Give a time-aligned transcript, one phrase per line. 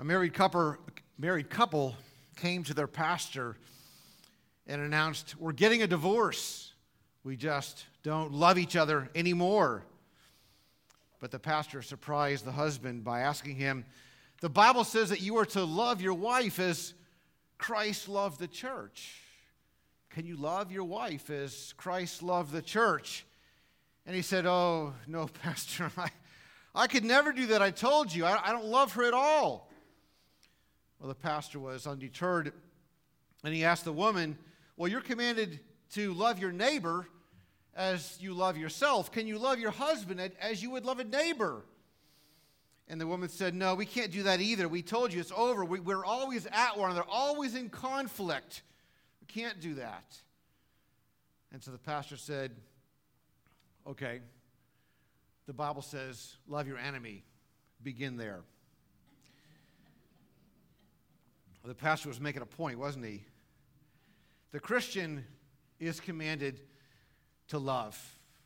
[0.00, 0.76] A married couple,
[1.18, 1.96] married couple
[2.36, 3.56] came to their pastor
[4.68, 6.72] and announced, We're getting a divorce.
[7.24, 9.82] We just don't love each other anymore.
[11.18, 13.84] But the pastor surprised the husband by asking him,
[14.40, 16.94] The Bible says that you are to love your wife as
[17.58, 19.20] Christ loved the church.
[20.10, 23.26] Can you love your wife as Christ loved the church?
[24.06, 26.10] And he said, Oh, no, Pastor, I,
[26.72, 27.62] I could never do that.
[27.62, 29.67] I told you, I, I don't love her at all.
[30.98, 32.52] Well, the pastor was undeterred,
[33.44, 34.36] and he asked the woman,
[34.76, 35.60] Well, you're commanded
[35.94, 37.06] to love your neighbor
[37.74, 39.12] as you love yourself.
[39.12, 41.64] Can you love your husband as you would love a neighbor?
[42.88, 44.68] And the woman said, No, we can't do that either.
[44.68, 45.64] We told you it's over.
[45.64, 48.62] We, are always at one another, always in conflict.
[49.20, 50.16] We can't do that.
[51.52, 52.52] And so the pastor said,
[53.86, 54.20] Okay,
[55.48, 57.24] the Bible says, love your enemy.
[57.82, 58.40] Begin there.
[61.68, 63.24] The pastor was making a point, wasn't he?
[64.52, 65.26] The Christian
[65.78, 66.62] is commanded
[67.48, 68.02] to love,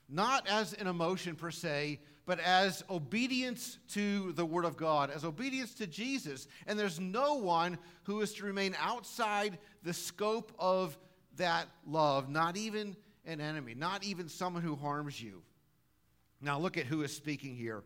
[0.08, 5.24] not as an emotion per se, but as obedience to the Word of God, as
[5.24, 6.48] obedience to Jesus.
[6.66, 10.98] And there's no one who is to remain outside the scope of
[11.36, 15.42] that love, not even an enemy, not even someone who harms you.
[16.40, 17.84] Now, look at who is speaking here.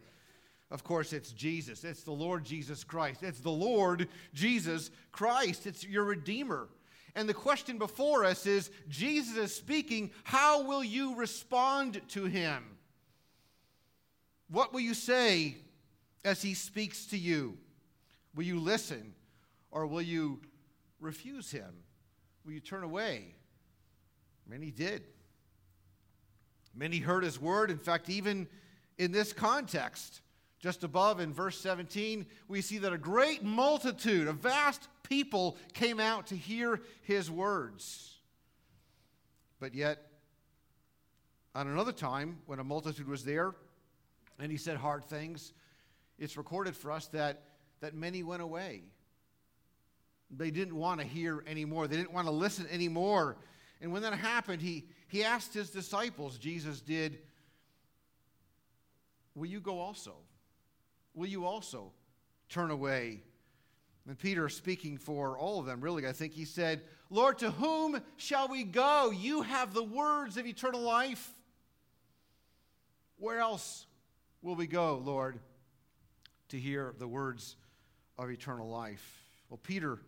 [0.70, 1.84] Of course, it's Jesus.
[1.84, 3.22] It's the Lord Jesus Christ.
[3.22, 5.66] It's the Lord Jesus Christ.
[5.66, 6.68] It's your Redeemer.
[7.14, 10.10] And the question before us is Jesus is speaking.
[10.24, 12.64] How will you respond to him?
[14.50, 15.56] What will you say
[16.24, 17.56] as he speaks to you?
[18.34, 19.14] Will you listen
[19.70, 20.40] or will you
[21.00, 21.72] refuse him?
[22.44, 23.34] Will you turn away?
[24.46, 25.04] Many did.
[26.74, 27.70] Many heard his word.
[27.70, 28.46] In fact, even
[28.98, 30.20] in this context,
[30.58, 36.00] just above in verse 17, we see that a great multitude, a vast people came
[36.00, 38.18] out to hear his words.
[39.60, 40.06] But yet,
[41.54, 43.54] on another time, when a multitude was there
[44.38, 45.52] and he said hard things,
[46.18, 47.42] it's recorded for us that,
[47.80, 48.82] that many went away.
[50.30, 53.36] They didn't want to hear anymore, they didn't want to listen anymore.
[53.80, 57.18] And when that happened, he, he asked his disciples, Jesus did,
[59.34, 60.14] Will you go also?
[61.16, 61.90] Will you also
[62.48, 63.24] turn away?
[64.06, 68.00] And Peter, speaking for all of them, really, I think he said, Lord, to whom
[68.16, 69.10] shall we go?
[69.10, 71.28] You have the words of eternal life.
[73.18, 73.86] Where else
[74.42, 75.40] will we go, Lord,
[76.50, 77.56] to hear the words
[78.16, 79.24] of eternal life?
[79.48, 79.98] Well, Peter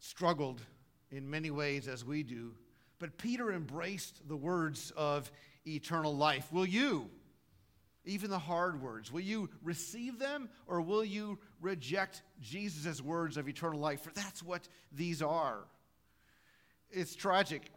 [0.00, 0.60] struggled
[1.10, 2.52] in many ways as we do
[3.02, 5.28] but Peter embraced the words of
[5.66, 6.52] eternal life.
[6.52, 7.10] Will you,
[8.04, 13.48] even the hard words, will you receive them or will you reject Jesus' words of
[13.48, 14.02] eternal life?
[14.02, 15.60] For that's what these are.
[16.90, 17.70] It's tragic,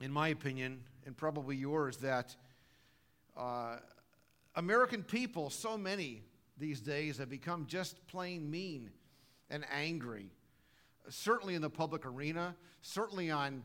[0.00, 2.34] in my opinion, and probably yours, that
[3.36, 3.76] uh,
[4.56, 6.24] American people, so many
[6.58, 8.90] these days, have become just plain mean
[9.50, 10.32] and angry.
[11.08, 13.62] Certainly in the public arena, certainly on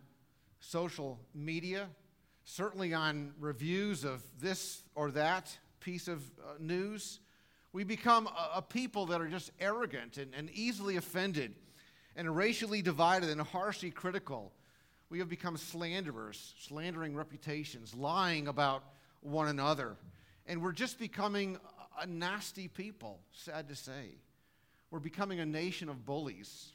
[0.59, 1.89] social media,
[2.45, 7.19] certainly on reviews of this or that piece of uh, news.
[7.73, 11.53] We become a, a, people that are just arrogant and, and easily offended
[12.15, 14.53] and racially divided and harshly critical.
[15.09, 18.83] We have become slanderers, slandering reputations, lying about
[19.21, 19.97] one another.
[20.47, 21.57] And we're just becoming
[22.01, 24.15] a nasty people, sad to say.
[24.89, 26.69] We're becoming a nation of bullies.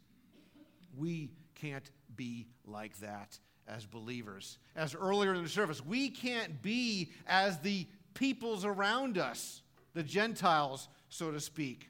[0.96, 4.58] We can't be like that as believers.
[4.76, 9.62] As earlier in the service, we can't be as the peoples around us,
[9.94, 11.88] the Gentiles, so to speak.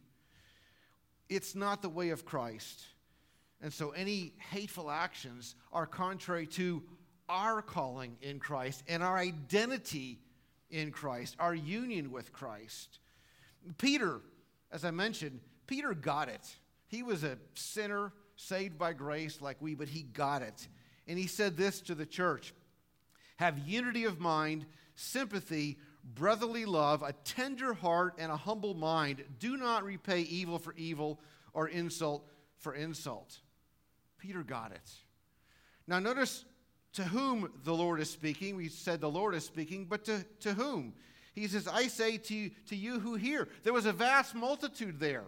[1.29, 2.87] It's not the way of Christ.
[3.61, 6.83] And so any hateful actions are contrary to
[7.29, 10.21] our calling in Christ and our identity
[10.71, 13.01] in Christ, our union with Christ.
[13.77, 14.21] Peter,
[14.71, 16.57] as I mentioned, Peter got it.
[16.87, 20.69] He was a sinner saved by grace like we, but he got it.
[21.07, 22.55] And he said this to the church
[23.37, 25.79] Have unity of mind, sympathy,
[26.15, 29.23] brotherly love, a tender heart, and a humble mind.
[29.39, 31.21] Do not repay evil for evil
[31.53, 32.27] or insult
[32.59, 33.39] for insult.
[34.19, 34.91] Peter got it.
[35.87, 36.45] Now, notice
[36.95, 38.57] to whom the Lord is speaking.
[38.57, 40.95] We said the Lord is speaking, but to, to whom?
[41.35, 43.49] He says, I say to, to you who hear.
[43.63, 45.25] There was a vast multitude there.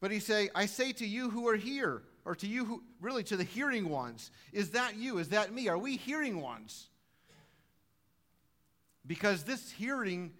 [0.00, 3.22] But he say, I say to you who are here or to you who, really
[3.24, 5.18] to the hearing ones, is that you?
[5.18, 5.68] Is that me?
[5.68, 6.88] Are we hearing ones?
[9.06, 10.32] Because this hearing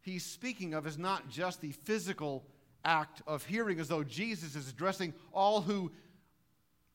[0.00, 2.44] he's speaking of is not just the physical
[2.84, 5.92] act of hearing as though Jesus is addressing all who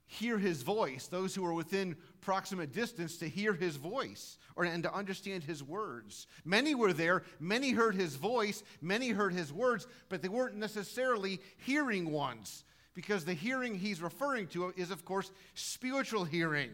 [0.07, 4.83] hear his voice, those who are within proximate distance to hear his voice or, and
[4.83, 6.27] to understand his words.
[6.45, 11.39] Many were there, many heard his voice, many heard his words, but they weren't necessarily
[11.57, 12.63] hearing ones
[12.93, 16.71] because the hearing he's referring to is, of course, spiritual hearing.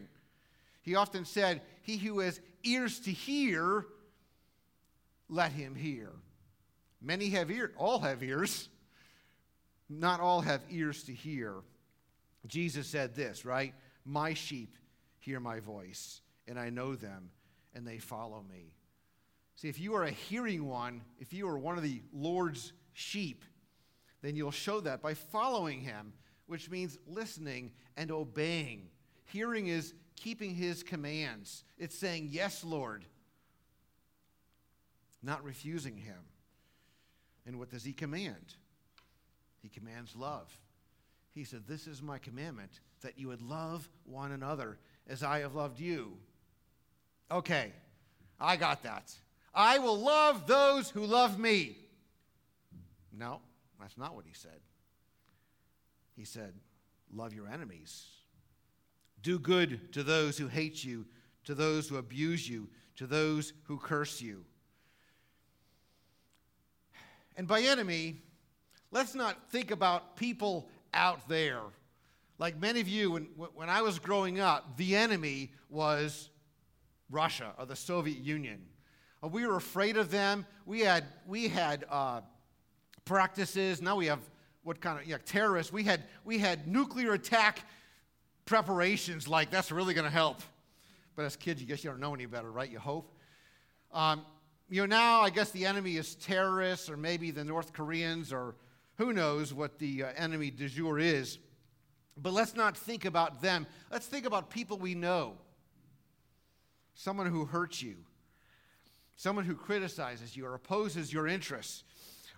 [0.80, 3.86] He often said, He who has ears to hear,
[5.34, 6.10] let him hear.
[7.02, 8.68] Many have ears, all have ears.
[9.88, 11.56] Not all have ears to hear.
[12.46, 13.74] Jesus said this, right?
[14.04, 14.76] My sheep
[15.18, 17.30] hear my voice, and I know them,
[17.74, 18.74] and they follow me.
[19.56, 23.44] See, if you are a hearing one, if you are one of the Lord's sheep,
[24.22, 26.12] then you'll show that by following him,
[26.46, 28.88] which means listening and obeying.
[29.26, 33.04] Hearing is keeping his commands, it's saying, Yes, Lord,
[35.24, 36.18] not refusing him.
[37.46, 38.54] And what does he command?
[39.62, 40.48] He commands love.
[41.30, 44.78] He said, This is my commandment, that you would love one another
[45.08, 46.12] as I have loved you.
[47.30, 47.72] Okay,
[48.40, 49.12] I got that.
[49.54, 51.76] I will love those who love me.
[53.16, 53.40] No,
[53.80, 54.60] that's not what he said.
[56.16, 56.54] He said,
[57.12, 58.06] Love your enemies.
[59.22, 61.06] Do good to those who hate you,
[61.44, 64.44] to those who abuse you, to those who curse you.
[67.36, 68.16] And by enemy,
[68.90, 71.60] let's not think about people out there.
[72.38, 73.22] Like many of you, when,
[73.54, 76.30] when I was growing up, the enemy was
[77.10, 78.60] Russia or the Soviet Union.
[79.22, 80.46] Uh, we were afraid of them.
[80.66, 82.20] We had, we had uh,
[83.04, 83.80] practices.
[83.80, 84.20] Now we have
[84.62, 85.72] what kind of yeah, terrorists?
[85.72, 87.60] We had, we had nuclear attack
[88.46, 90.40] preparations like that's really going to help.
[91.16, 92.70] But as kids, you guess you don't know any better, right?
[92.70, 93.12] You hope.
[93.92, 94.24] Um,
[94.68, 98.56] you know, now I guess the enemy is terrorists or maybe the North Koreans or
[98.96, 101.38] who knows what the uh, enemy du jour is.
[102.16, 103.66] But let's not think about them.
[103.90, 105.34] Let's think about people we know.
[106.94, 107.96] Someone who hurts you,
[109.16, 111.82] someone who criticizes you or opposes your interests,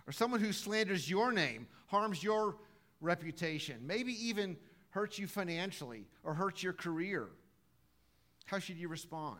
[0.07, 2.55] or someone who slanders your name, harms your
[3.01, 4.57] reputation, maybe even
[4.89, 7.27] hurts you financially or hurts your career.
[8.45, 9.37] How should you respond?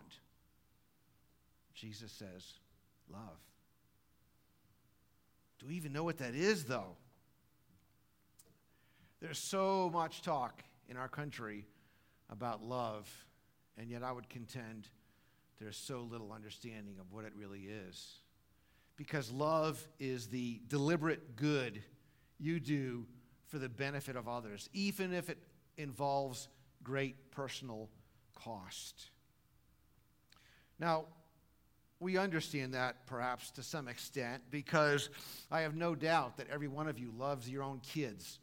[1.74, 2.54] Jesus says,
[3.12, 3.40] Love.
[5.60, 6.96] Do we even know what that is, though?
[9.20, 11.66] There's so much talk in our country
[12.30, 13.10] about love,
[13.78, 14.90] and yet I would contend
[15.60, 18.20] there's so little understanding of what it really is.
[18.96, 21.82] Because love is the deliberate good
[22.40, 23.06] you do
[23.48, 25.40] for the benefit of others, even if it
[25.78, 26.48] involves
[26.84, 27.90] great personal
[28.36, 29.10] cost.
[30.80, 31.06] Now,
[32.00, 35.10] we understand that perhaps to some extent because
[35.52, 38.40] I have no doubt that every one of you loves your own kids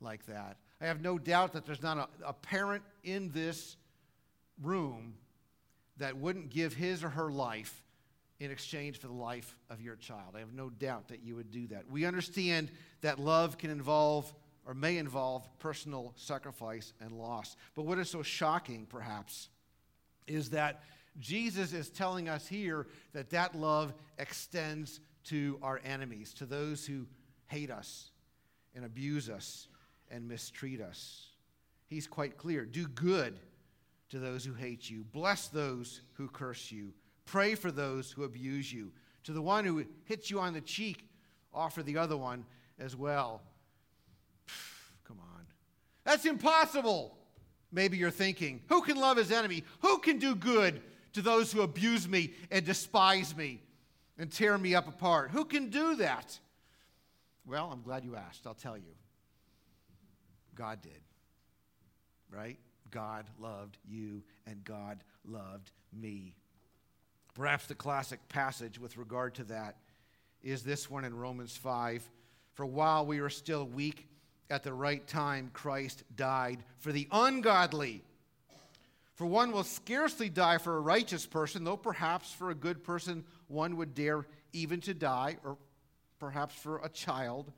[0.00, 0.56] like that.
[0.80, 3.76] I have no doubt that there's not a, a parent in this
[4.62, 5.14] room
[5.98, 7.82] that wouldn't give his or her life
[8.40, 10.34] in exchange for the life of your child.
[10.36, 11.90] I have no doubt that you would do that.
[11.90, 12.70] We understand
[13.00, 14.32] that love can involve
[14.64, 17.56] or may involve personal sacrifice and loss.
[17.74, 19.48] But what is so shocking, perhaps,
[20.26, 20.82] is that
[21.18, 27.06] Jesus is telling us here that that love extends to our enemies, to those who
[27.46, 28.10] hate us
[28.74, 29.68] and abuse us
[30.10, 31.26] and mistreat us.
[31.86, 33.38] He's quite clear do good
[34.10, 36.92] to those who hate you, bless those who curse you,
[37.26, 38.92] pray for those who abuse you.
[39.24, 41.06] To the one who hits you on the cheek,
[41.52, 42.46] offer the other one
[42.78, 43.42] as well.
[45.06, 45.44] Come on.
[46.04, 47.18] That's impossible.
[47.70, 49.64] Maybe you're thinking, who can love his enemy?
[49.80, 50.80] Who can do good
[51.12, 53.62] to those who abuse me and despise me
[54.18, 55.30] and tear me up apart?
[55.30, 56.38] Who can do that?
[57.46, 58.46] Well, I'm glad you asked.
[58.46, 58.94] I'll tell you.
[60.54, 61.00] God did.
[62.30, 62.58] Right?
[62.90, 66.34] God loved you and God loved me.
[67.34, 69.76] Perhaps the classic passage with regard to that
[70.42, 72.02] is this one in Romans 5.
[72.54, 74.08] For while we were still weak,
[74.50, 78.02] at the right time, Christ died for the ungodly.
[79.18, 83.24] For one will scarcely die for a righteous person, though perhaps for a good person
[83.48, 85.58] one would dare even to die, or
[86.20, 87.50] perhaps for a child.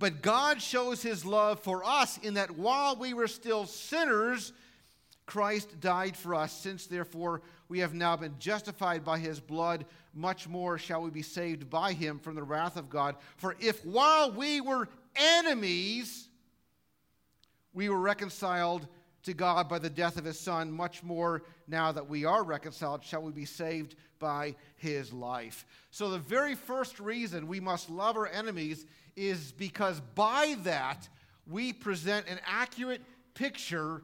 [0.00, 4.52] But God shows his love for us in that while we were still sinners,
[5.24, 6.52] Christ died for us.
[6.52, 11.22] Since therefore we have now been justified by his blood, much more shall we be
[11.22, 13.14] saved by him from the wrath of God.
[13.36, 16.26] For if while we were enemies,
[17.72, 18.88] we were reconciled
[19.24, 23.04] to God by the death of his Son, much more now that we are reconciled,
[23.04, 25.64] shall we be saved by his life.
[25.90, 28.86] So, the very first reason we must love our enemies
[29.16, 31.08] is because by that
[31.46, 33.02] we present an accurate
[33.34, 34.02] picture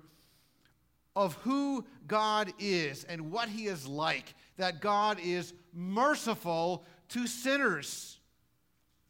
[1.16, 4.34] of who God is and what he is like.
[4.56, 8.18] That God is merciful to sinners.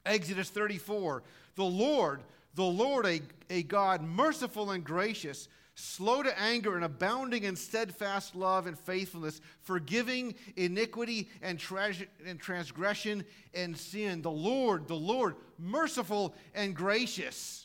[0.06, 1.22] Exodus 34
[1.56, 2.22] The Lord,
[2.54, 5.48] the Lord, a, a God merciful and gracious
[5.78, 13.76] slow to anger and abounding in steadfast love and faithfulness, forgiving iniquity and, transgression and
[13.76, 14.20] sin.
[14.20, 17.64] The Lord, the Lord, merciful and gracious.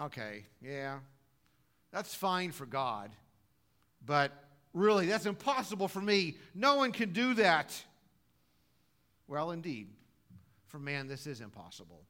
[0.00, 1.00] Okay, yeah,
[1.90, 3.10] that's fine for God,
[4.04, 4.30] but
[4.72, 6.36] really, that's impossible for me.
[6.54, 7.74] No one can do that.
[9.26, 9.88] Well, indeed,
[10.66, 12.04] for man, this is impossible.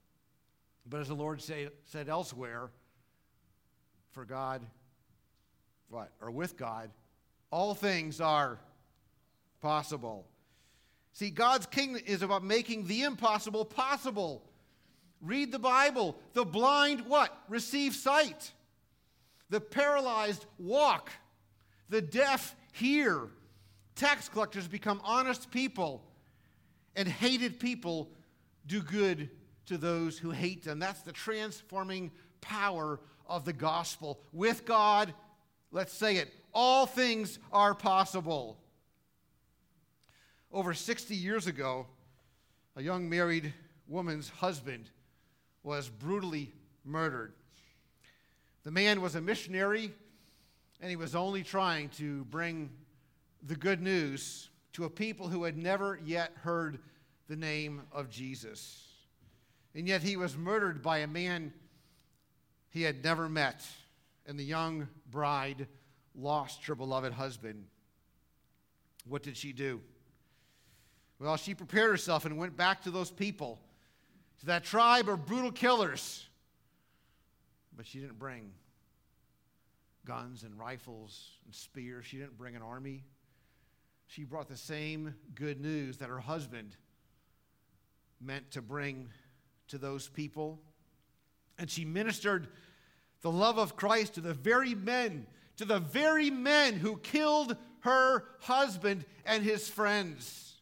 [0.85, 2.71] But as the Lord say, said elsewhere,
[4.17, 4.63] for God,
[5.91, 6.11] what?
[6.23, 6.91] Or with God,
[7.51, 8.59] all things are
[9.61, 10.25] possible.
[11.13, 14.43] See, God's kingdom is about making the impossible possible.
[15.21, 16.17] Read the Bible.
[16.33, 17.31] The blind, what?
[17.51, 18.53] Receive sight.
[19.51, 21.11] The paralyzed walk.
[21.91, 23.29] The deaf hear.
[23.97, 26.03] Tax collectors become honest people.
[26.97, 28.09] And hated people
[28.67, 29.29] do good
[29.67, 30.79] to those who hate them.
[30.79, 34.21] That's the transforming power of the gospel.
[34.33, 35.13] With God,
[35.73, 38.59] let's say it, all things are possible.
[40.53, 41.87] Over 60 years ago,
[42.77, 43.53] a young married
[43.89, 44.91] woman's husband
[45.63, 46.53] was brutally
[46.85, 47.33] murdered.
[48.65, 49.93] The man was a missionary,
[50.81, 52.71] and he was only trying to bring
[53.43, 56.79] the good news to a people who had never yet heard
[57.29, 58.85] the name of Jesus.
[59.75, 61.53] And yet he was murdered by a man
[62.71, 63.65] he had never met,
[64.27, 65.67] and the young bride
[66.15, 67.65] lost her beloved husband.
[69.09, 69.81] What did she do?
[71.19, 73.59] Well, she prepared herself and went back to those people,
[74.41, 76.27] to that tribe of brutal killers.
[77.77, 78.53] But she didn't bring
[80.05, 82.07] guns and rifles and spears.
[82.07, 83.05] She didn't bring an army.
[84.07, 86.77] She brought the same good news that her husband
[88.21, 89.09] meant to bring
[89.69, 90.61] to those people.
[91.59, 92.49] And she ministered
[93.23, 98.25] the love of Christ to the very men, to the very men who killed her
[98.41, 100.55] husband and his friends.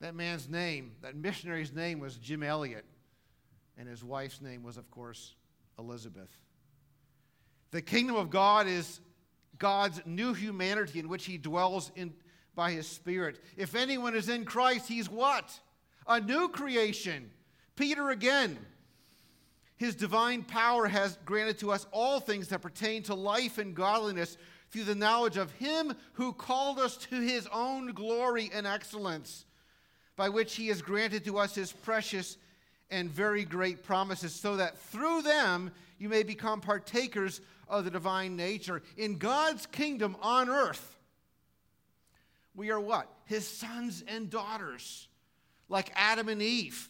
[0.00, 2.84] That man's name, that missionary's name was Jim Elliot,
[3.76, 5.34] and his wife's name was, of course,
[5.78, 6.30] Elizabeth.
[7.70, 9.00] The kingdom of God is
[9.58, 12.14] God's new humanity in which he dwells in,
[12.54, 13.40] by his Spirit.
[13.56, 15.58] If anyone is in Christ, he's what?
[16.06, 17.30] A new creation.
[17.76, 18.58] Peter again
[19.78, 24.36] his divine power has granted to us all things that pertain to life and godliness
[24.70, 29.46] through the knowledge of Him who called us to His own glory and excellence,
[30.16, 32.36] by which He has granted to us His precious
[32.90, 38.34] and very great promises, so that through them you may become partakers of the divine
[38.34, 38.82] nature.
[38.96, 40.96] In God's kingdom on earth,
[42.56, 43.08] we are what?
[43.26, 45.06] His sons and daughters,
[45.68, 46.88] like Adam and Eve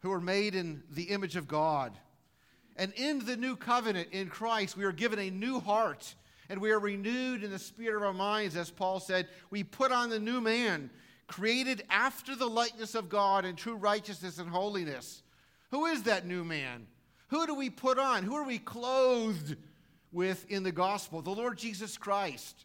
[0.00, 1.96] who are made in the image of God.
[2.76, 6.14] And in the new covenant in Christ, we are given a new heart
[6.48, 9.28] and we are renewed in the spirit of our minds, as Paul said.
[9.50, 10.90] We put on the new man,
[11.26, 15.22] created after the likeness of God in true righteousness and holiness.
[15.70, 16.86] Who is that new man?
[17.28, 18.24] Who do we put on?
[18.24, 19.56] Who are we clothed
[20.10, 21.20] with in the gospel?
[21.20, 22.64] The Lord Jesus Christ,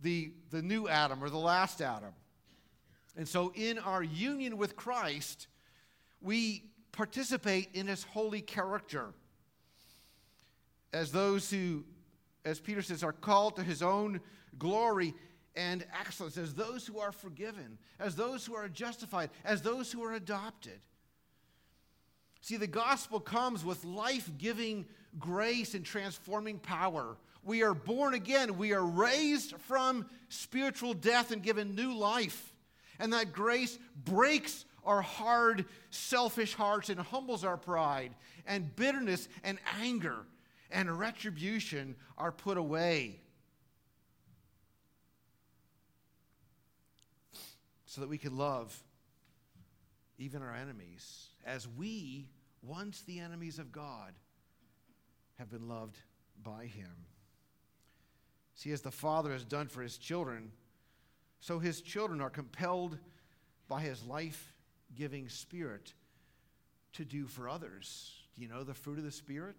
[0.00, 2.12] the, the new Adam or the last Adam.
[3.16, 5.46] And so, in our union with Christ,
[6.22, 9.12] we participate in his holy character
[10.92, 11.84] as those who,
[12.44, 14.20] as Peter says, are called to his own
[14.58, 15.14] glory
[15.54, 20.02] and excellence, as those who are forgiven, as those who are justified, as those who
[20.02, 20.80] are adopted.
[22.40, 24.86] See, the gospel comes with life giving
[25.18, 27.16] grace and transforming power.
[27.44, 32.52] We are born again, we are raised from spiritual death and given new life.
[32.98, 38.14] And that grace breaks our hard, selfish hearts and humbles our pride,
[38.46, 40.26] and bitterness and anger
[40.70, 43.20] and retribution are put away.
[47.86, 48.82] So that we can love
[50.18, 52.28] even our enemies, as we,
[52.62, 54.14] once the enemies of God,
[55.38, 55.98] have been loved
[56.42, 57.06] by Him.
[58.54, 60.52] See, as the Father has done for His children,
[61.40, 62.98] so His children are compelled
[63.68, 64.51] by His life
[64.96, 65.92] giving spirit
[66.94, 68.12] to do for others.
[68.34, 69.56] Do you know the fruit of the Spirit?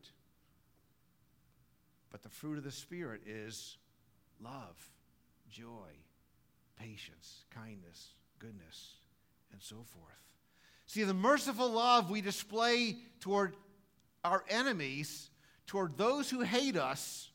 [2.11, 3.77] But the fruit of the Spirit is
[4.41, 4.89] love,
[5.49, 5.89] joy,
[6.79, 8.09] patience, kindness,
[8.39, 8.93] goodness,
[9.51, 10.13] and so forth.
[10.85, 13.55] See, the merciful love we display toward
[14.23, 15.29] our enemies,
[15.65, 17.29] toward those who hate us,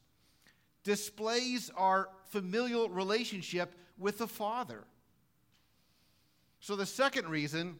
[0.84, 4.84] displays our familial relationship with the Father.
[6.60, 7.76] So, the second reason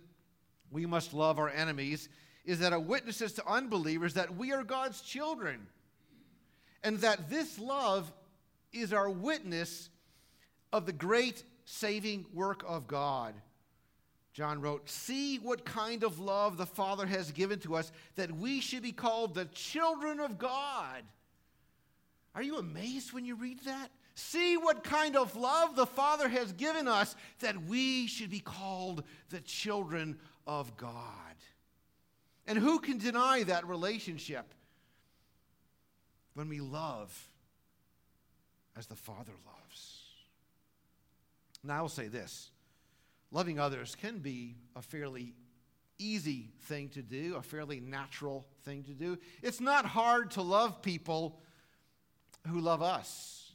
[0.71, 2.09] we must love our enemies
[2.45, 5.67] is that it witnesses to unbelievers that we are God's children
[6.83, 8.11] and that this love
[8.73, 9.91] is our witness
[10.73, 13.35] of the great saving work of God.
[14.33, 18.61] John wrote, See what kind of love the Father has given to us that we
[18.61, 21.03] should be called the children of God.
[22.35, 23.91] Are you amazed when you read that?
[24.15, 29.05] See what kind of love the Father has given us that we should be called
[29.31, 30.97] the children of God.
[32.47, 34.55] And who can deny that relationship
[36.33, 37.31] when we love
[38.77, 40.01] as the Father loves?
[41.63, 42.51] Now, I'll say this
[43.31, 45.35] loving others can be a fairly
[45.99, 49.19] easy thing to do, a fairly natural thing to do.
[49.43, 51.41] It's not hard to love people
[52.47, 53.53] who love us.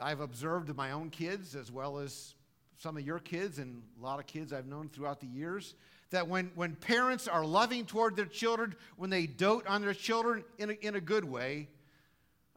[0.00, 2.34] I've observed my own kids as well as
[2.82, 5.76] some of your kids and a lot of kids I've known throughout the years
[6.10, 10.42] that when, when parents are loving toward their children, when they dote on their children
[10.58, 11.68] in a, in a good way,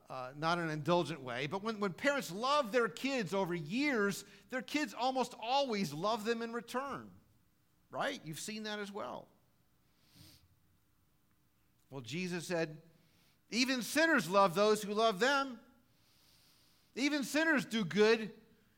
[0.10, 4.64] uh, not an indulgent way, but when, when parents love their kids over years, their
[4.64, 7.08] kids almost always love them in return.
[7.92, 8.20] Right?
[8.26, 9.28] You've seen that as well.
[11.92, 12.78] Well, Jesus said,
[13.52, 15.60] even sinners love those who love them.
[16.96, 18.32] Even sinners do good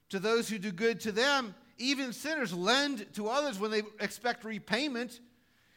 [0.09, 1.55] to those who do good to them.
[1.77, 5.19] Even sinners lend to others when they expect repayment.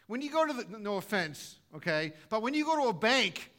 [0.06, 3.50] When you go to the, no offense, okay, but when you go to a bank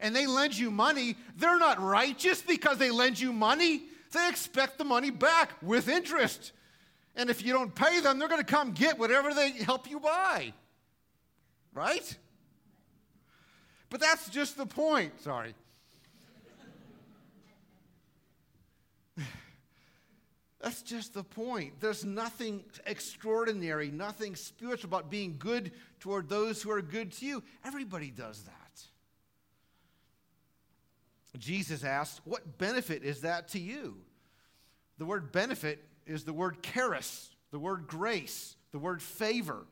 [0.00, 3.82] and they lend you money, they're not righteous because they lend you money.
[4.12, 6.52] They expect the money back with interest.
[7.14, 10.00] And if you don't pay them, they're going to come get whatever they help you
[10.00, 10.54] buy.
[11.74, 12.16] Right?
[13.90, 15.20] But that's just the point.
[15.20, 15.54] Sorry.
[20.62, 21.80] That's just the point.
[21.80, 27.42] There's nothing extraordinary, nothing spiritual about being good toward those who are good to you.
[27.64, 28.52] Everybody does that.
[31.38, 33.96] Jesus asked, What benefit is that to you?
[34.98, 39.66] The word benefit is the word charis, the word grace, the word favor.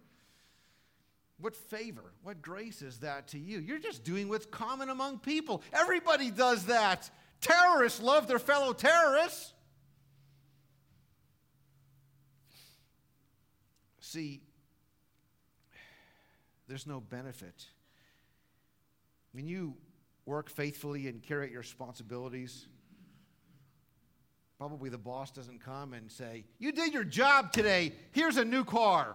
[1.38, 3.60] What favor, what grace is that to you?
[3.60, 5.62] You're just doing what's common among people.
[5.72, 7.08] Everybody does that.
[7.40, 9.54] Terrorists love their fellow terrorists.
[14.10, 14.40] See,
[16.66, 17.64] there's no benefit.
[19.30, 19.76] When you
[20.26, 22.66] work faithfully and carry out your responsibilities,
[24.58, 28.64] probably the boss doesn't come and say, You did your job today, here's a new
[28.64, 29.14] car.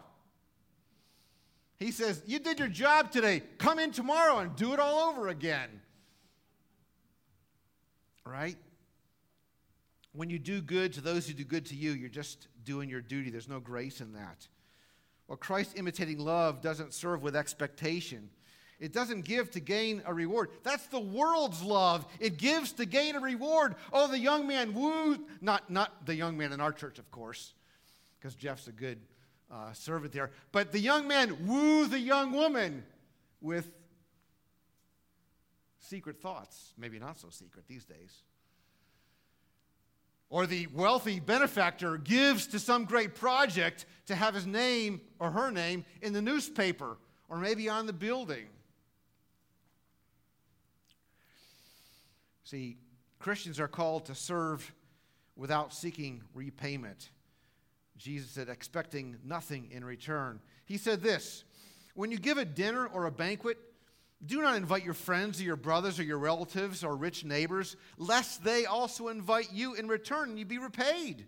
[1.75, 5.27] He says, You did your job today, come in tomorrow and do it all over
[5.27, 5.81] again.
[8.25, 8.55] Right?
[10.13, 13.01] When you do good to those who do good to you, you're just doing your
[13.01, 13.29] duty.
[13.29, 14.47] There's no grace in that.
[15.27, 18.29] Well, Christ imitating love doesn't serve with expectation.
[18.79, 20.49] It doesn't give to gain a reward.
[20.63, 22.05] That's the world's love.
[22.19, 23.75] It gives to gain a reward.
[23.93, 27.53] Oh, the young man wooed, not, not the young man in our church, of course,
[28.19, 28.99] because Jeff's a good
[29.49, 30.31] uh, servant there.
[30.51, 32.83] But the young man woo the young woman
[33.41, 33.69] with
[35.79, 36.73] secret thoughts.
[36.77, 38.23] Maybe not so secret these days.
[40.29, 45.51] Or the wealthy benefactor gives to some great project to have his name or her
[45.51, 46.97] name in the newspaper
[47.29, 48.47] or maybe on the building.
[52.43, 52.77] See,
[53.19, 54.71] Christians are called to serve
[55.35, 57.09] without seeking repayment.
[57.97, 60.39] Jesus said, expecting nothing in return.
[60.65, 61.43] He said this
[61.93, 63.57] When you give a dinner or a banquet,
[64.23, 68.43] do not invite your friends or your brothers or your relatives or rich neighbors, lest
[68.43, 71.25] they also invite you in return and you be repaid.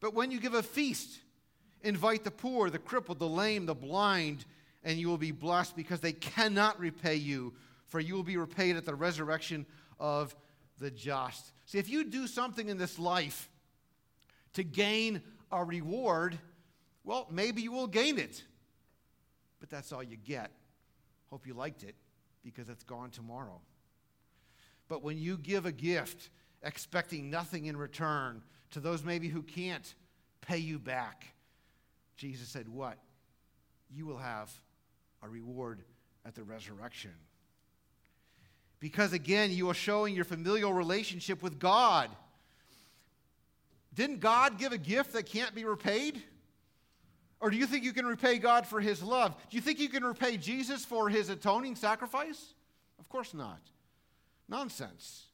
[0.00, 1.20] But when you give a feast,
[1.82, 4.44] invite the poor, the crippled, the lame, the blind,
[4.84, 7.54] and you will be blessed because they cannot repay you,
[7.86, 9.66] for you will be repaid at the resurrection
[9.98, 10.34] of
[10.78, 11.52] the just.
[11.66, 13.48] See, if you do something in this life
[14.54, 16.38] to gain a reward,
[17.04, 18.42] well, maybe you will gain it,
[19.60, 20.50] but that's all you get.
[21.30, 21.94] Hope you liked it
[22.44, 23.60] because it's gone tomorrow.
[24.88, 26.30] But when you give a gift
[26.62, 29.94] expecting nothing in return to those maybe who can't
[30.40, 31.26] pay you back,
[32.16, 32.98] Jesus said, What?
[33.90, 34.50] You will have
[35.22, 35.82] a reward
[36.24, 37.12] at the resurrection.
[38.80, 42.10] Because again, you are showing your familial relationship with God.
[43.94, 46.22] Didn't God give a gift that can't be repaid?
[47.46, 49.36] Or do you think you can repay God for his love?
[49.48, 52.54] Do you think you can repay Jesus for his atoning sacrifice?
[52.98, 53.60] Of course not.
[54.48, 55.26] Nonsense.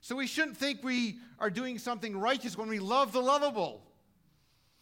[0.00, 3.82] So we shouldn't think we are doing something righteous when we love the lovable,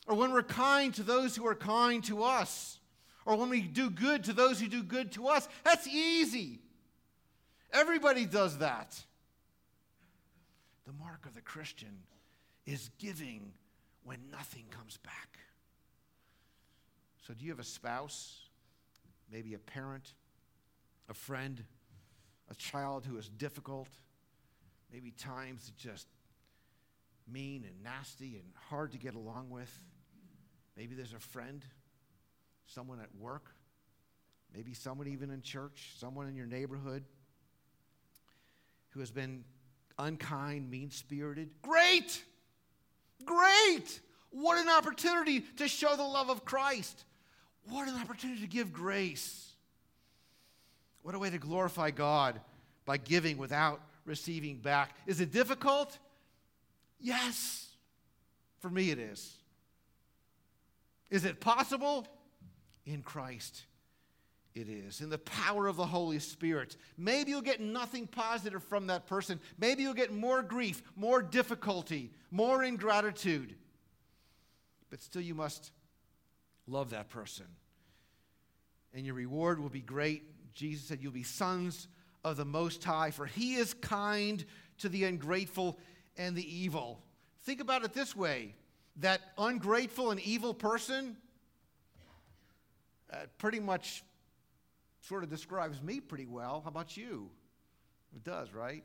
[0.06, 2.78] or when we're kind to those who are kind to us,
[3.26, 5.48] or when we do good to those who do good to us.
[5.64, 6.60] That's easy.
[7.72, 8.96] Everybody does that.
[10.86, 12.04] The mark of the Christian
[12.64, 13.54] is giving
[14.04, 15.40] when nothing comes back.
[17.26, 18.42] So, do you have a spouse,
[19.32, 20.12] maybe a parent,
[21.08, 21.64] a friend,
[22.50, 23.88] a child who is difficult,
[24.92, 26.06] maybe times just
[27.26, 29.72] mean and nasty and hard to get along with?
[30.76, 31.64] Maybe there's a friend,
[32.66, 33.54] someone at work,
[34.54, 37.04] maybe someone even in church, someone in your neighborhood
[38.90, 39.44] who has been
[39.98, 41.48] unkind, mean spirited.
[41.62, 42.22] Great!
[43.24, 44.00] Great!
[44.28, 47.04] What an opportunity to show the love of Christ.
[47.68, 49.50] What an opportunity to give grace.
[51.02, 52.40] What a way to glorify God
[52.84, 54.96] by giving without receiving back.
[55.06, 55.98] Is it difficult?
[57.00, 57.68] Yes.
[58.60, 59.34] For me, it is.
[61.10, 62.06] Is it possible?
[62.86, 63.64] In Christ,
[64.54, 65.00] it is.
[65.00, 66.76] In the power of the Holy Spirit.
[66.98, 69.40] Maybe you'll get nothing positive from that person.
[69.58, 73.54] Maybe you'll get more grief, more difficulty, more ingratitude.
[74.90, 75.70] But still, you must
[76.66, 77.46] love that person.
[78.92, 80.22] And your reward will be great.
[80.54, 81.88] Jesus said, You'll be sons
[82.24, 84.44] of the Most High, for He is kind
[84.78, 85.78] to the ungrateful
[86.16, 87.02] and the evil.
[87.42, 88.54] Think about it this way
[88.98, 91.16] that ungrateful and evil person
[93.12, 94.04] uh, pretty much
[95.00, 96.60] sort of describes me pretty well.
[96.62, 97.28] How about you?
[98.14, 98.84] It does, right?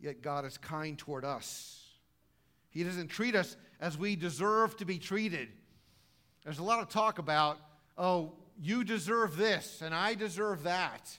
[0.00, 1.84] Yet God is kind toward us.
[2.70, 5.48] He doesn't treat us as we deserve to be treated.
[6.44, 7.58] There's a lot of talk about,
[7.98, 11.18] oh, you deserve this and I deserve that.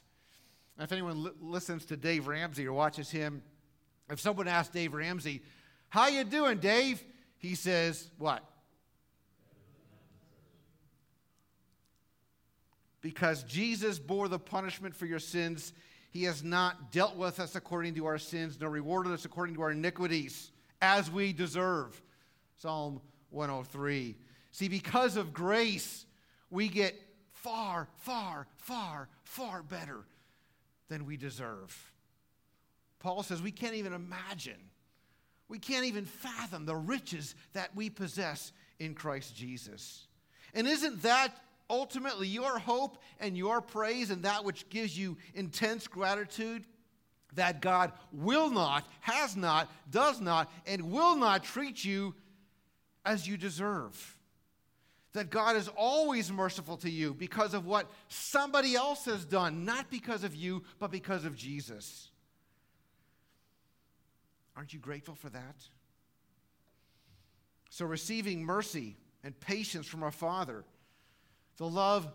[0.77, 3.43] And if anyone li- listens to Dave Ramsey or watches him,
[4.09, 5.41] if someone asks Dave Ramsey,
[5.89, 7.03] "How you doing, Dave?"
[7.37, 8.43] he says, "What?"
[13.01, 15.73] Because Jesus bore the punishment for your sins,
[16.11, 19.61] he has not dealt with us according to our sins, nor rewarded us according to
[19.61, 22.01] our iniquities, as we deserve.
[22.57, 24.17] Psalm 103.
[24.51, 26.05] See, because of grace,
[26.49, 26.95] we get
[27.31, 30.05] far, far, far, far better
[30.89, 31.91] than we deserve.
[32.99, 34.69] Paul says we can't even imagine,
[35.47, 40.07] we can't even fathom the riches that we possess in Christ Jesus.
[40.53, 41.29] And isn't that
[41.69, 46.65] ultimately your hope and your praise and that which gives you intense gratitude?
[47.35, 52.13] That God will not, has not, does not, and will not treat you
[53.05, 54.17] as you deserve.
[55.13, 59.89] That God is always merciful to you because of what somebody else has done, not
[59.89, 62.09] because of you, but because of Jesus.
[64.55, 65.55] Aren't you grateful for that?
[67.69, 70.63] So, receiving mercy and patience from our Father,
[71.57, 72.11] the love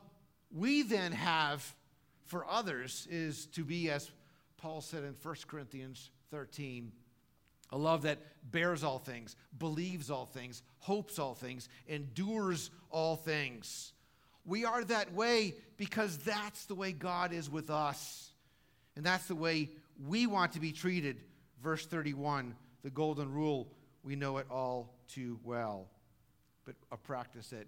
[0.50, 1.74] we then have
[2.26, 4.11] for others is to be, as
[4.56, 6.92] Paul said in 1 Corinthians 13,
[7.70, 8.18] a love that
[8.50, 13.92] bears all things, believes all things, hopes all things, endures all things.
[14.44, 18.31] We are that way because that's the way God is with us.
[18.94, 19.70] And that's the way
[20.07, 21.20] we want to be treated.
[21.62, 23.72] Verse 31, the golden rule,
[24.05, 25.88] we know it all too well,
[26.64, 27.66] but practice it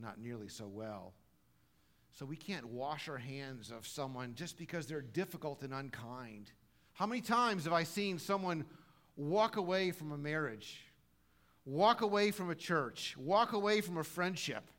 [0.00, 1.12] not nearly so well.
[2.12, 6.50] So we can't wash our hands of someone just because they're difficult and unkind.
[6.94, 8.64] How many times have I seen someone
[9.18, 10.80] walk away from a marriage,
[11.66, 14.70] walk away from a church, walk away from a friendship?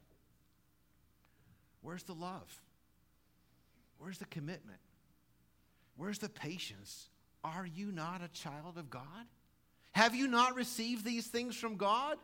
[1.82, 2.64] Where's the love?
[4.00, 4.80] Where's the commitment?
[5.98, 7.10] Where's the patience?
[7.44, 9.04] Are you not a child of God?
[9.92, 12.18] Have you not received these things from God?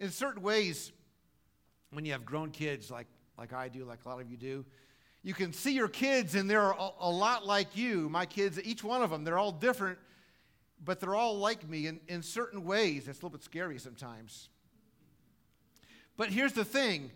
[0.00, 0.90] In certain ways,
[1.92, 3.06] when you have grown kids like,
[3.38, 4.64] like I do, like a lot of you do,
[5.22, 8.08] you can see your kids and they're a, a, lot like you.
[8.08, 9.98] My kids, each one of them, they're all different,
[10.84, 13.08] but they're all like me in, in certain ways.
[13.08, 14.48] It's a little bit scary sometimes.
[16.16, 17.10] But here's the thing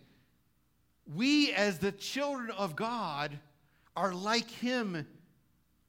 [1.14, 3.38] we, as the children of God,
[3.96, 5.06] are like Him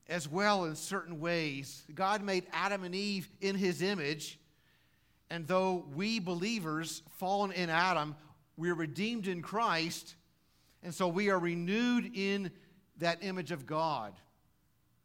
[0.08, 1.84] as well in certain ways.
[1.94, 4.40] God made Adam and Eve in His image.
[5.30, 8.16] And though we believers, fallen in Adam,
[8.58, 10.16] we're redeemed in Christ,
[10.84, 12.52] and so we are renewed in
[12.98, 14.14] that image of God,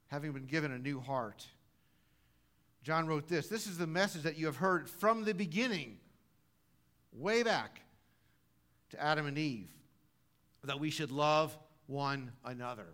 [0.09, 1.47] having been given a new heart.
[2.85, 5.97] John wrote this This is the message that you have heard from the beginning,
[7.12, 7.81] way back
[8.90, 9.70] to Adam and Eve,
[10.64, 12.88] that we should love one another.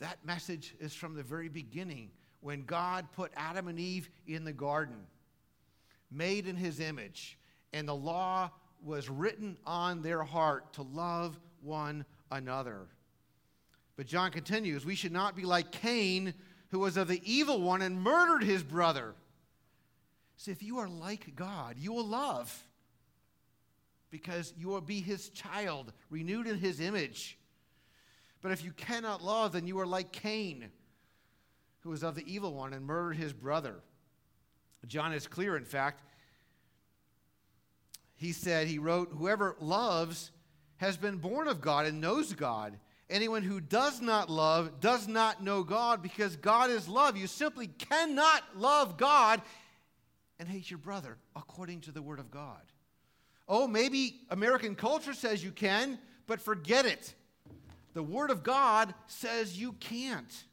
[0.00, 4.52] That message is from the very beginning when God put Adam and Eve in the
[4.52, 5.06] garden,
[6.10, 7.38] made in his image,
[7.72, 8.50] and the law
[8.84, 12.86] was written on their heart to love one another.
[13.96, 16.34] But John continues, we should not be like Cain,
[16.70, 19.14] who was of the evil one and murdered his brother.
[20.36, 22.64] See, if you are like God, you will love
[24.10, 27.38] because you will be his child, renewed in his image.
[28.42, 30.70] But if you cannot love, then you are like Cain,
[31.80, 33.76] who was of the evil one and murdered his brother.
[34.86, 36.02] John is clear, in fact.
[38.14, 40.30] He said, he wrote, Whoever loves
[40.76, 42.78] has been born of God and knows God.
[43.08, 47.16] Anyone who does not love does not know God because God is love.
[47.16, 49.40] You simply cannot love God
[50.38, 52.62] and hate your brother according to the Word of God.
[53.48, 57.14] Oh, maybe American culture says you can, but forget it.
[57.94, 60.44] The Word of God says you can't.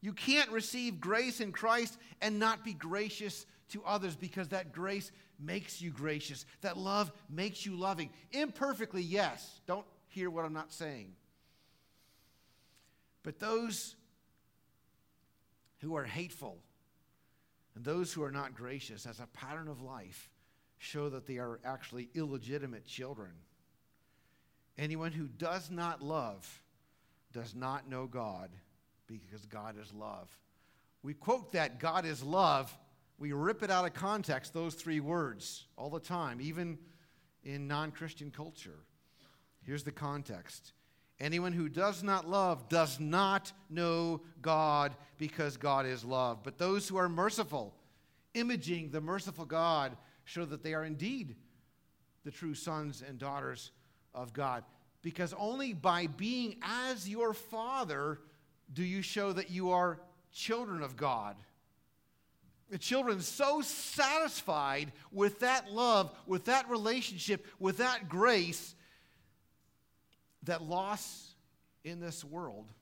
[0.00, 5.12] You can't receive grace in Christ and not be gracious to others because that grace
[5.38, 6.46] makes you gracious.
[6.62, 8.10] That love makes you loving.
[8.32, 9.60] Imperfectly, yes.
[9.66, 11.12] Don't hear what I'm not saying.
[13.22, 13.96] But those
[15.78, 16.58] who are hateful
[17.74, 20.30] and those who are not gracious as a pattern of life
[20.78, 23.30] show that they are actually illegitimate children.
[24.78, 26.62] Anyone who does not love
[27.32, 28.50] does not know God
[29.06, 30.30] because God is love.
[31.02, 32.76] We quote that God is love,
[33.18, 36.78] we rip it out of context, those three words, all the time, even
[37.44, 38.84] in non Christian culture.
[39.62, 40.72] Here's the context
[41.20, 46.38] Anyone who does not love does not know God because God is love.
[46.42, 47.74] But those who are merciful,
[48.34, 51.36] imaging the merciful God, show that they are indeed
[52.24, 53.70] the true sons and daughters
[54.14, 54.64] of God
[55.02, 58.18] because only by being as your father
[58.72, 60.00] do you show that you are
[60.32, 61.36] children of God.
[62.70, 68.76] The children so satisfied with that love, with that relationship, with that grace,
[70.44, 71.34] that loss
[71.84, 72.72] in this world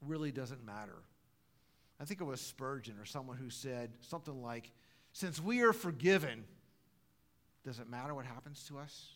[0.00, 1.02] really doesn't matter.
[2.00, 4.72] I think it was Spurgeon or someone who said something like,
[5.12, 6.44] Since we are forgiven,
[7.64, 9.08] does it matter what happens to us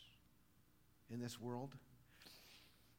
[1.10, 1.74] in this world?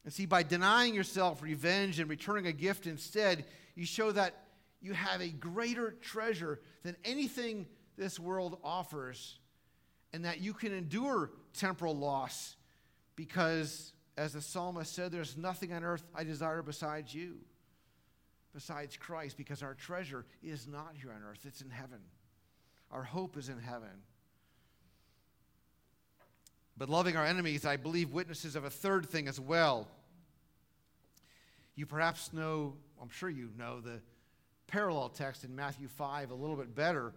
[0.04, 3.45] And see, by denying yourself revenge and returning a gift instead,
[3.76, 4.45] you show that
[4.82, 7.67] you have a greater treasure than anything
[7.98, 9.39] this world offers,
[10.13, 12.56] and that you can endure temporal loss
[13.15, 17.38] because, as the psalmist said, there's nothing on earth I desire besides you,
[18.53, 21.99] besides Christ, because our treasure is not here on earth, it's in heaven.
[22.91, 24.03] Our hope is in heaven.
[26.77, 29.88] But loving our enemies, I believe, witnesses of a third thing as well.
[31.75, 34.01] You perhaps know, I'm sure you know, the
[34.67, 37.13] parallel text in Matthew 5 a little bit better,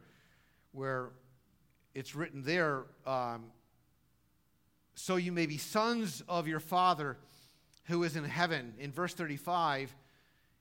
[0.71, 1.11] where
[1.95, 3.47] it's written there um,
[4.95, 7.17] so you may be sons of your Father
[7.85, 8.75] who is in heaven.
[8.79, 9.95] In verse 35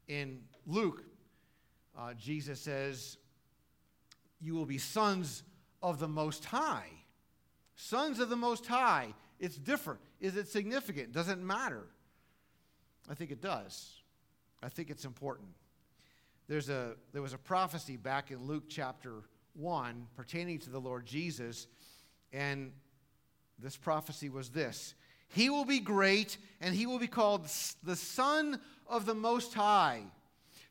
[0.07, 1.03] in Luke,
[1.97, 3.17] uh, Jesus says,
[4.39, 5.43] You will be sons
[5.81, 6.89] of the Most High.
[7.75, 9.13] Sons of the Most High.
[9.39, 9.99] It's different.
[10.19, 11.11] Is it significant?
[11.11, 11.87] Does it matter?
[13.09, 14.01] I think it does.
[14.61, 15.49] I think it's important.
[16.47, 21.05] There's a, there was a prophecy back in Luke chapter 1 pertaining to the Lord
[21.05, 21.67] Jesus,
[22.31, 22.71] and
[23.61, 24.93] this prophecy was this
[25.29, 27.47] He will be great, and he will be called
[27.83, 30.01] the Son of the Most High.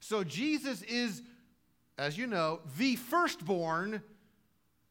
[0.00, 1.22] So Jesus is,
[1.98, 4.02] as you know, the firstborn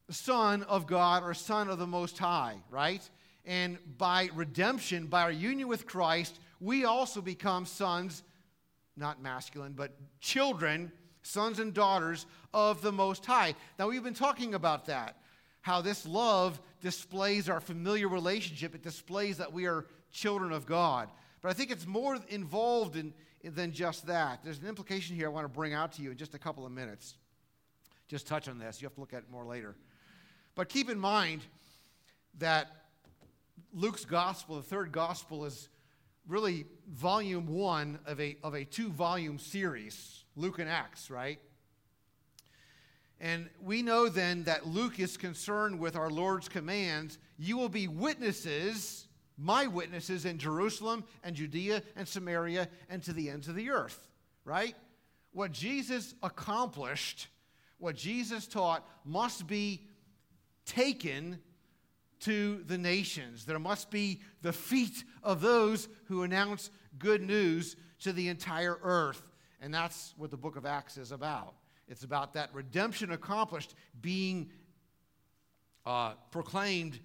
[0.10, 3.08] Son of God or Son of the Most High, right?
[3.46, 8.24] And by redemption, by our union with Christ, we also become sons,
[8.96, 13.56] not masculine, but children, sons and daughters of the Most High.
[13.78, 15.18] Now, we've been talking about that,
[15.62, 21.10] how this love displays our familiar relationship, it displays that we are children of God.
[21.42, 23.14] But I think it's more involved in,
[23.44, 24.40] than just that.
[24.44, 26.66] There's an implication here I want to bring out to you in just a couple
[26.66, 27.16] of minutes.
[28.08, 28.82] Just touch on this.
[28.82, 29.76] You have to look at it more later.
[30.56, 31.42] But keep in mind
[32.40, 32.68] that
[33.74, 35.70] Luke's gospel, the third gospel, is
[36.28, 41.40] really volume one of a, of a two volume series, Luke and Acts, right?
[43.22, 47.18] And we know then that Luke is concerned with our Lord's commands.
[47.38, 53.30] You will be witnesses, my witnesses in Jerusalem and Judea and Samaria and to the
[53.30, 54.08] ends of the earth,
[54.46, 54.76] right?
[55.32, 57.28] What Jesus accomplished,
[57.78, 59.84] what Jesus taught, must be
[60.66, 61.40] taken
[62.22, 63.46] to the nations.
[63.46, 69.22] There must be the feet of those who announce good news to the entire earth.
[69.62, 71.54] And that's what the book of Acts is about.
[71.90, 74.52] It's about that redemption accomplished being
[75.86, 77.00] uh, proclaimed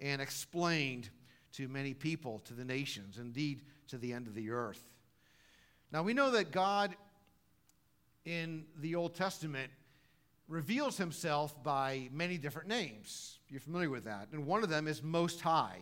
[0.00, 1.10] and explained
[1.52, 4.82] to many people, to the nations, indeed to the end of the earth.
[5.92, 6.96] Now we know that God
[8.24, 9.70] in the Old Testament
[10.48, 13.38] reveals himself by many different names.
[13.48, 14.28] You're familiar with that.
[14.32, 15.78] And one of them is Most High.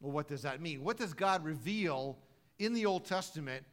[0.00, 0.82] Well, what does that mean?
[0.82, 2.18] What does God reveal
[2.58, 3.64] in the Old Testament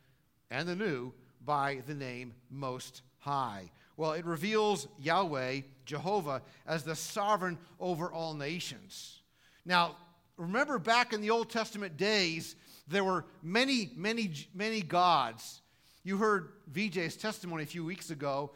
[0.52, 3.72] and the New by the name Most High?
[3.96, 9.22] Well, it reveals Yahweh, Jehovah, as the sovereign over all nations.
[9.66, 9.96] Now,
[10.36, 12.56] remember back in the Old Testament days,
[12.88, 15.62] there were many, many, many gods.
[16.04, 18.52] You heard VJ's testimony a few weeks ago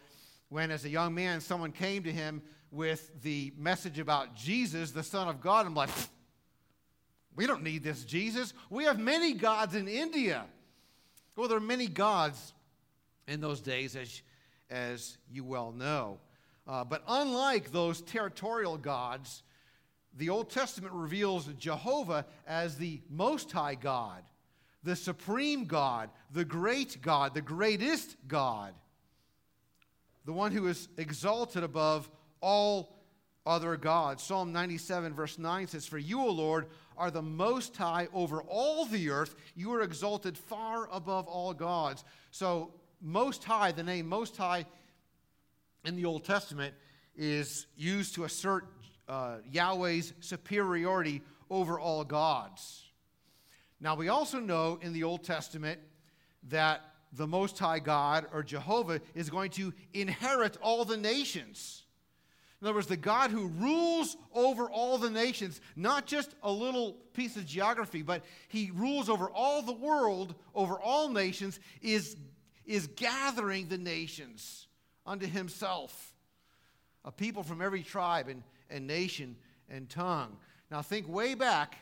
[0.50, 5.04] when, as a young man, someone came to him with the message about Jesus, the
[5.04, 5.66] Son of God.
[5.66, 5.90] I'm like,
[7.38, 8.54] we don't need this Jesus.
[8.70, 10.46] We have many gods in India.
[11.38, 12.54] Well, there are many gods
[13.28, 14.22] in those days, as,
[14.70, 16.20] as you well know.
[16.68, 19.44] Uh, but unlike those territorial gods,
[20.18, 24.24] the Old Testament reveals Jehovah as the Most High God,
[24.84, 28.74] the Supreme God, the Great God, the greatest God,
[30.26, 32.10] the one who is exalted above
[32.42, 32.98] all
[33.46, 34.24] other gods.
[34.24, 38.86] Psalm 97, verse 9 says, For you, O Lord, are the Most High over all
[38.86, 39.36] the earth.
[39.56, 42.04] You are exalted far above all gods.
[42.32, 44.66] So, Most High, the name Most High
[45.86, 46.74] in the Old Testament,
[47.16, 48.66] is used to assert
[49.08, 52.84] uh, Yahweh's superiority over all gods.
[53.80, 55.80] Now, we also know in the Old Testament
[56.50, 56.82] that
[57.14, 61.84] the Most High God, or Jehovah, is going to inherit all the nations.
[62.60, 66.94] In other words, the God who rules over all the nations, not just a little
[67.14, 72.18] piece of geography, but he rules over all the world, over all nations, is,
[72.68, 74.68] is gathering the nations
[75.06, 76.14] unto himself.
[77.06, 79.38] A people from every tribe and, and nation
[79.70, 80.38] and tongue.
[80.70, 81.78] Now, think way back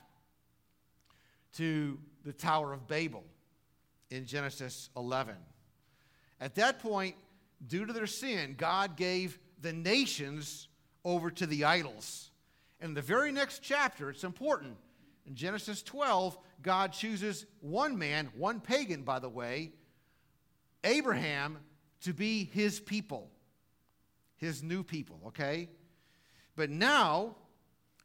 [1.53, 3.23] to the Tower of Babel
[4.11, 5.35] in Genesis 11.
[6.39, 7.15] At that point,
[7.67, 10.67] due to their sin, God gave the nations
[11.03, 12.29] over to the idols.
[12.79, 14.75] And in the very next chapter, it's important.
[15.25, 19.71] In Genesis 12, God chooses one man, one pagan, by the way,
[20.85, 21.57] Abraham,
[22.01, 23.29] to be his people,
[24.37, 25.67] his new people, okay?
[26.55, 27.35] But now,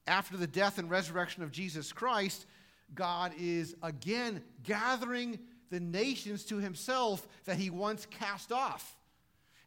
[0.06, 2.46] after the death and resurrection of Jesus Christ,
[2.94, 5.38] God is again gathering
[5.70, 8.96] the nations to himself that he once cast off.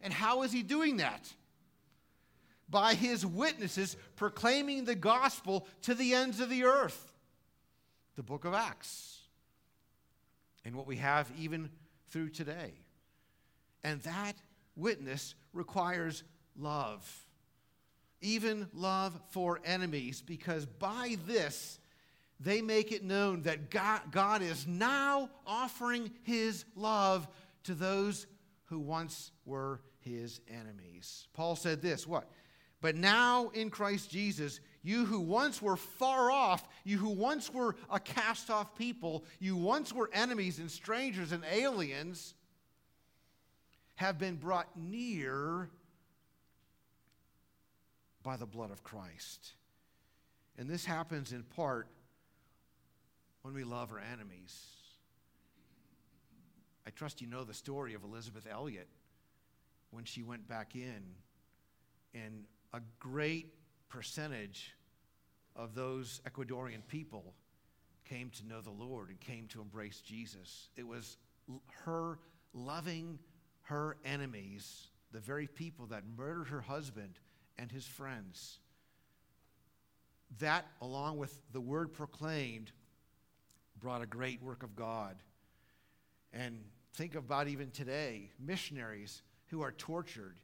[0.01, 1.31] And how is he doing that?
[2.69, 7.13] By his witnesses proclaiming the gospel to the ends of the earth.
[8.15, 9.21] The book of Acts.
[10.65, 11.69] And what we have even
[12.09, 12.73] through today.
[13.83, 14.35] And that
[14.75, 16.23] witness requires
[16.57, 17.25] love.
[18.21, 21.79] Even love for enemies, because by this,
[22.39, 27.27] they make it known that God, God is now offering his love
[27.63, 28.27] to those
[28.65, 31.27] who once were his enemies.
[31.33, 32.29] Paul said this what?
[32.81, 37.77] But now in Christ Jesus, you who once were far off, you who once were
[37.89, 42.33] a cast off people, you once were enemies and strangers and aliens,
[43.95, 45.69] have been brought near
[48.23, 49.51] by the blood of Christ.
[50.57, 51.87] And this happens in part
[53.41, 54.65] when we love our enemies.
[56.85, 58.87] I trust you know the story of Elisabeth Elliot
[59.91, 61.03] when she went back in,
[62.13, 63.53] and a great
[63.89, 64.75] percentage
[65.55, 67.33] of those Ecuadorian people
[68.05, 70.69] came to know the Lord and came to embrace Jesus.
[70.75, 71.17] It was
[71.85, 72.19] her
[72.53, 73.19] loving
[73.63, 77.19] her enemies, the very people that murdered her husband
[77.57, 78.59] and his friends.
[80.39, 82.71] That, along with the word proclaimed,
[83.79, 85.15] brought a great work of God.
[86.33, 86.59] And
[86.93, 90.37] think about even today missionaries who are tortured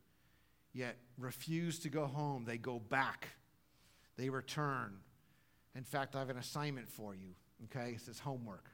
[0.74, 2.46] yet refuse to go home.
[2.46, 3.30] They go back,
[4.18, 4.98] they return.
[5.76, 7.30] In fact, I have an assignment for you,
[7.66, 7.94] okay?
[7.94, 8.66] This is homework.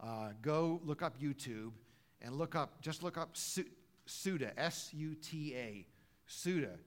[0.00, 1.72] Uh, go look up YouTube
[2.22, 3.36] and look up, just look up
[4.06, 5.86] Suta, S U T A.
[6.26, 6.78] Suta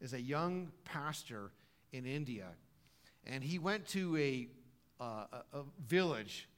[0.00, 1.50] is a young pastor
[1.92, 2.48] in India.
[3.26, 4.48] And he went to a
[5.00, 6.48] uh, a, a village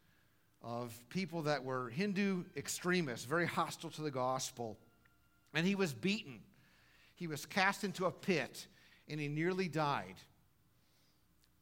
[0.63, 4.79] of people that were Hindu extremists, very hostile to the gospel.
[5.55, 6.41] And he was beaten.
[7.15, 8.67] He was cast into a pit
[9.09, 10.17] and he nearly died.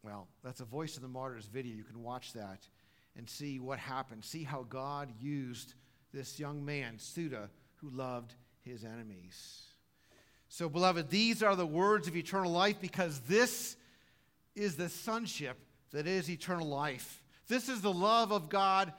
[0.02, 1.76] Well, that's a Voice of the Martyrs video.
[1.76, 2.66] You can watch that
[3.16, 4.24] and see what happened.
[4.24, 5.74] See how God used
[6.12, 9.62] this young man, Suta, who loved his enemies.
[10.48, 13.76] So, beloved, these are the words of eternal life because this
[14.54, 15.58] is the sonship
[15.92, 17.22] that is eternal life.
[17.48, 18.92] This is the love of God.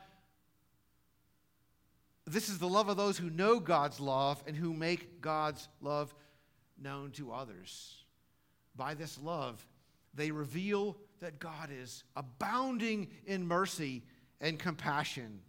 [2.25, 6.13] This is the love of those who know God's love and who make God's love
[6.81, 7.97] known to others.
[8.75, 9.65] By this love,
[10.13, 14.03] they reveal that God is abounding in mercy
[14.41, 15.41] and compassion.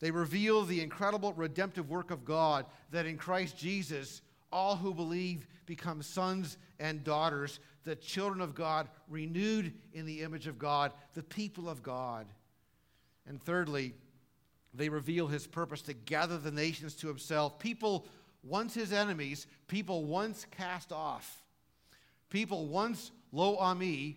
[0.00, 4.22] They reveal the incredible redemptive work of God that in Christ Jesus,
[4.52, 10.46] all who believe become sons and daughters, the children of God, renewed in the image
[10.46, 12.26] of God, the people of God.
[13.26, 13.94] And thirdly,
[14.72, 17.58] they reveal his purpose to gather the nations to himself.
[17.58, 18.06] People
[18.44, 21.42] once his enemies, people once cast off,
[22.30, 24.16] people once Lo-Ammi,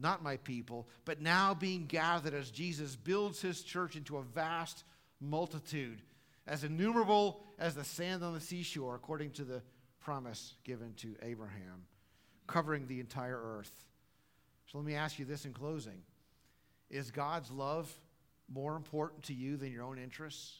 [0.00, 4.84] not my people, but now being gathered as Jesus builds his church into a vast
[5.20, 6.00] multitude,
[6.46, 9.62] as innumerable as the sand on the seashore, according to the
[10.00, 11.84] promise given to Abraham,
[12.46, 13.84] covering the entire earth.
[14.66, 16.02] So let me ask you this in closing
[16.88, 17.92] Is God's love
[18.52, 20.58] more important to you than your own interests?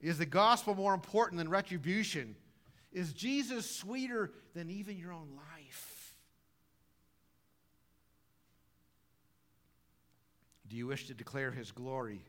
[0.00, 2.36] Is the gospel more important than retribution?
[2.92, 5.95] Is Jesus sweeter than even your own life?
[10.68, 12.24] Do you wish to declare his glory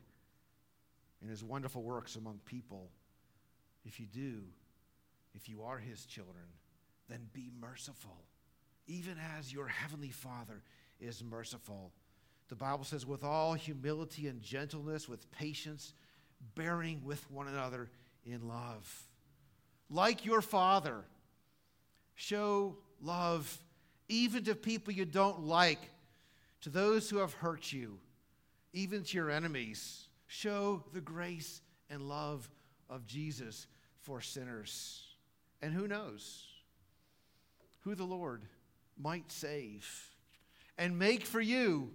[1.20, 2.90] and his wonderful works among people?
[3.84, 4.42] If you do,
[5.34, 6.44] if you are his children,
[7.08, 8.24] then be merciful,
[8.86, 10.62] even as your heavenly Father
[11.00, 11.92] is merciful.
[12.48, 15.92] The Bible says, with all humility and gentleness, with patience,
[16.54, 17.90] bearing with one another
[18.24, 19.08] in love.
[19.90, 21.04] Like your Father,
[22.14, 23.58] show love
[24.08, 25.90] even to people you don't like,
[26.62, 27.98] to those who have hurt you,
[28.78, 30.06] even to your enemies.
[30.28, 32.48] Show the grace and love
[32.88, 33.66] of Jesus
[34.02, 35.02] for sinners.
[35.60, 36.46] And who knows
[37.80, 38.42] who the Lord
[38.96, 39.88] might save
[40.76, 41.90] and make for you,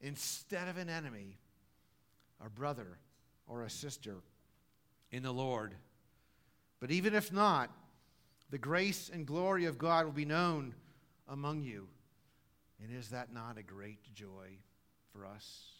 [0.00, 1.38] instead of an enemy,
[2.44, 2.98] a brother
[3.46, 4.16] or a sister
[5.12, 5.74] in the Lord.
[6.80, 7.70] But even if not,
[8.50, 10.74] the grace and glory of God will be known
[11.28, 11.86] among you.
[12.82, 14.58] And is that not a great joy
[15.12, 15.73] for us?